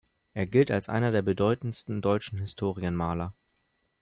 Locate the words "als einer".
0.71-1.11